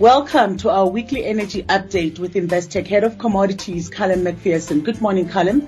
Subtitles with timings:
[0.00, 4.82] Welcome to our weekly energy update with Investec Head of Commodities, Callum Macpherson.
[4.82, 5.66] Good morning, Callum.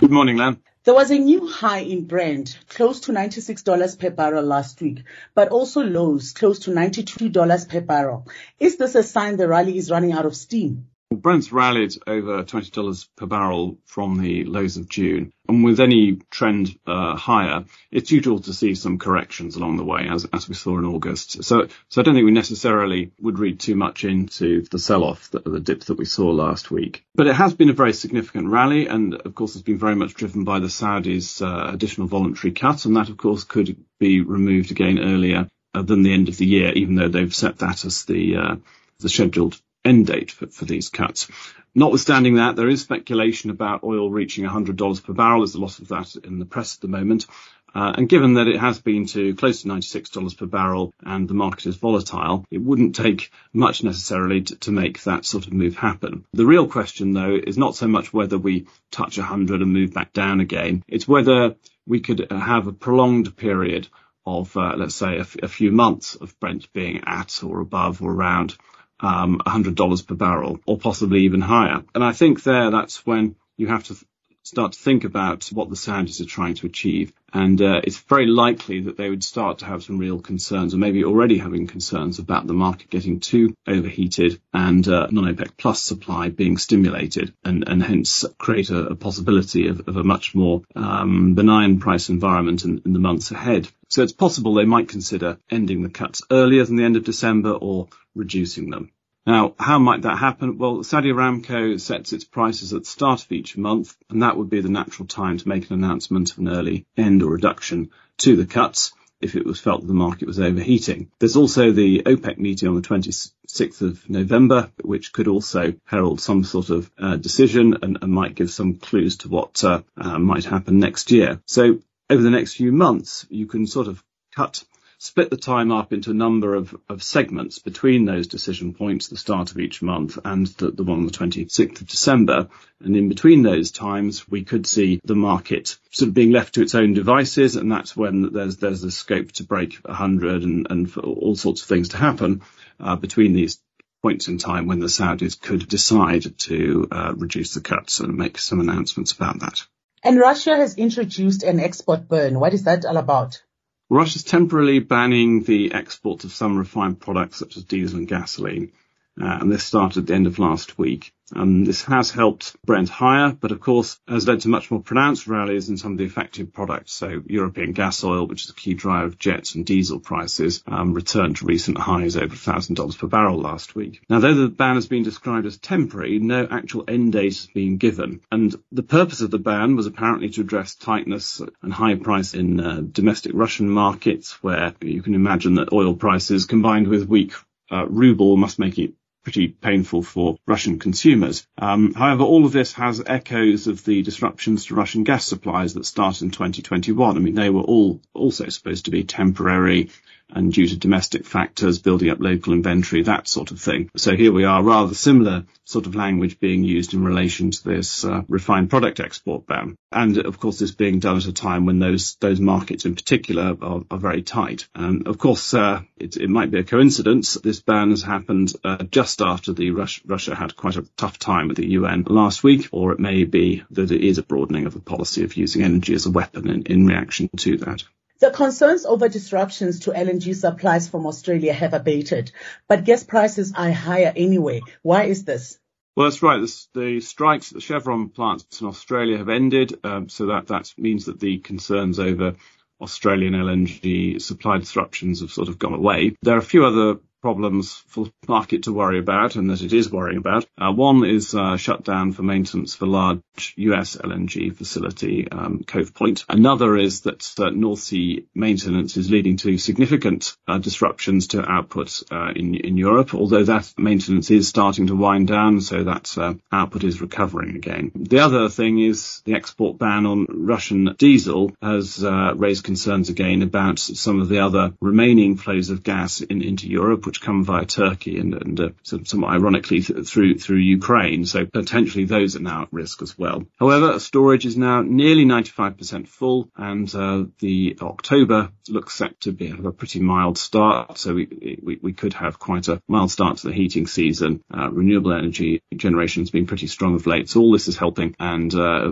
[0.00, 0.60] Good morning, Lan.
[0.84, 5.04] There was a new high in Brent, close to $96 per barrel last week,
[5.34, 8.28] but also lows close to $92 per barrel.
[8.60, 10.88] Is this a sign the rally is running out of steam?
[11.16, 15.32] Brent's rallied over $20 per barrel from the lows of June.
[15.48, 20.08] And with any trend uh, higher, it's usual to see some corrections along the way,
[20.10, 21.44] as, as we saw in August.
[21.44, 25.40] So, so I don't think we necessarily would read too much into the sell-off, the,
[25.40, 27.04] the dip that we saw last week.
[27.14, 30.14] But it has been a very significant rally, and of course, it's been very much
[30.14, 34.70] driven by the Saudis' uh, additional voluntary cut, and that, of course, could be removed
[34.70, 38.04] again earlier uh, than the end of the year, even though they've set that as
[38.04, 38.56] the uh,
[39.00, 41.28] the scheduled end date for, for these cuts.
[41.74, 45.40] Notwithstanding that, there is speculation about oil reaching $100 per barrel.
[45.40, 47.26] There's a lot of that in the press at the moment.
[47.74, 51.34] Uh, and given that it has been to close to $96 per barrel and the
[51.34, 55.76] market is volatile, it wouldn't take much necessarily to, to, make that sort of move
[55.76, 56.24] happen.
[56.32, 60.12] The real question, though, is not so much whether we touch 100 and move back
[60.12, 60.84] down again.
[60.86, 63.88] It's whether we could have a prolonged period
[64.24, 68.02] of, uh, let's say, a, f- a few months of Brent being at or above
[68.02, 68.56] or around
[69.00, 71.82] um, $100 per barrel or possibly even higher.
[71.94, 73.96] And I think there that's when you have to
[74.44, 77.12] start to think about what the Saudis are trying to achieve.
[77.32, 80.76] And uh, it's very likely that they would start to have some real concerns, or
[80.76, 86.28] maybe already having concerns about the market getting too overheated and uh, non-OPEC plus supply
[86.28, 91.34] being stimulated, and, and hence create a, a possibility of, of, a much more um,
[91.34, 93.66] benign price environment in, in the months ahead.
[93.88, 97.52] So it's possible they might consider ending the cuts earlier than the end of December
[97.52, 98.92] or reducing them.
[99.26, 100.58] Now, how might that happen?
[100.58, 104.50] Well, Saudi Aramco sets its prices at the start of each month, and that would
[104.50, 108.36] be the natural time to make an announcement of an early end or reduction to
[108.36, 111.10] the cuts if it was felt that the market was overheating.
[111.18, 116.44] There's also the OPEC meeting on the 26th of November, which could also herald some
[116.44, 120.44] sort of uh, decision and, and, might give some clues to what uh, uh, might
[120.44, 121.40] happen next year.
[121.46, 121.78] So
[122.10, 124.04] over the next few months, you can sort of
[124.36, 124.64] cut
[125.04, 129.18] split the time up into a number of, of segments between those decision points, the
[129.18, 132.48] start of each month and the, the one on the 26th of December.
[132.80, 136.62] And in between those times, we could see the market sort of being left to
[136.62, 137.56] its own devices.
[137.56, 141.60] And that's when there's, there's a scope to break 100 and, and for all sorts
[141.60, 142.40] of things to happen
[142.80, 143.60] uh, between these
[144.00, 148.38] points in time when the Saudis could decide to uh, reduce the cuts and make
[148.38, 149.66] some announcements about that.
[150.02, 152.40] And Russia has introduced an export ban.
[152.40, 153.42] What is that all about?
[153.90, 158.72] Russia's temporarily banning the export of some refined products such as diesel and gasoline.
[159.20, 161.12] Uh, and this started at the end of last week.
[161.34, 165.26] Um, this has helped Brent higher, but of course has led to much more pronounced
[165.26, 166.92] rallies in some of the affected products.
[166.92, 170.92] So European gas oil, which is a key driver of jets and diesel prices, um,
[170.92, 174.02] returned to recent highs over $1,000 per barrel last week.
[174.10, 177.76] Now, though the ban has been described as temporary, no actual end date has been
[177.78, 178.20] given.
[178.30, 182.60] And the purpose of the ban was apparently to address tightness and high price in
[182.60, 187.32] uh, domestic Russian markets, where you can imagine that oil prices combined with weak
[187.70, 188.92] uh, ruble must make it
[189.24, 191.46] pretty painful for Russian consumers.
[191.58, 195.86] Um, however, all of this has echoes of the disruptions to Russian gas supplies that
[195.86, 197.16] started in 2021.
[197.16, 199.90] I mean, they were all also supposed to be temporary
[200.30, 203.90] and due to domestic factors, building up local inventory, that sort of thing.
[203.96, 208.04] So here we are, rather similar sort of language being used in relation to this
[208.04, 209.76] uh, refined product export ban.
[209.92, 213.56] And of course, this being done at a time when those those markets in particular
[213.60, 214.66] are, are very tight.
[214.74, 217.34] And of course, uh, it, it, might be a coincidence.
[217.34, 221.50] This ban has happened uh, just after the Rus- Russia had quite a tough time
[221.50, 224.74] at the UN last week, or it may be that it is a broadening of
[224.74, 227.84] the policy of using energy as a weapon in, in reaction to that.
[228.20, 232.30] The concerns over disruptions to LNG supplies from Australia have abated,
[232.68, 234.60] but gas prices are higher anyway.
[234.82, 235.58] Why is this?
[235.96, 236.40] Well, that's right.
[236.40, 240.72] The, the strikes at the Chevron plants in Australia have ended, um, so that, that
[240.76, 242.34] means that the concerns over
[242.80, 246.16] Australian LNG supply disruptions have sort of gone away.
[246.22, 249.72] There are a few other problems for the market to worry about and that it
[249.72, 250.44] is worrying about.
[250.60, 256.26] Uh, one is uh, shutdown for maintenance for large US LNG facility, um, Cove Point.
[256.28, 262.02] Another is that uh, North Sea maintenance is leading to significant uh, disruptions to output
[262.12, 266.34] uh, in, in Europe, although that maintenance is starting to wind down, so that uh,
[266.52, 267.90] output is recovering again.
[267.94, 272.04] The other thing is the export ban on Russian diesel has
[272.36, 277.06] raised concerns again about some of the other remaining flows of gas in, into Europe,
[277.14, 281.24] which come via Turkey and, and uh, somewhat ironically th- through through Ukraine.
[281.24, 283.44] So potentially those are now at risk as well.
[283.60, 289.50] However, storage is now nearly 95% full, and uh, the October looks set to be
[289.50, 290.98] a pretty mild start.
[290.98, 294.42] So we, we, we could have quite a mild start to the heating season.
[294.52, 298.16] Uh, renewable energy generation has been pretty strong of late, so all this is helping.
[298.18, 298.90] And uh,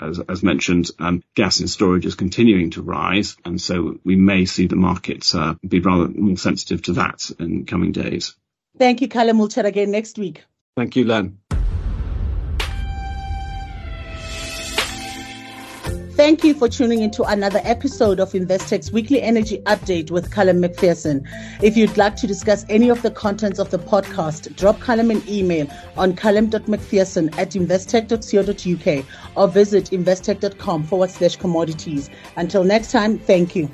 [0.00, 4.46] as, as, mentioned, um, gas in storage is continuing to rise, and so we may
[4.46, 8.36] see the markets uh, be rather more sensitive to that in coming days.
[8.78, 9.38] Thank you, Callum.
[9.38, 10.44] We'll chat again next week.
[10.76, 11.38] Thank you, Len.
[16.16, 21.26] Thank you for tuning into another episode of Investec's weekly energy update with Callum Macpherson.
[21.60, 25.22] If you'd like to discuss any of the contents of the podcast, drop Callum an
[25.28, 25.66] email
[25.96, 29.04] on callum.macpherson at investec.co.uk
[29.36, 32.08] or visit investec.com forward slash commodities.
[32.36, 33.68] Until next time, thank you.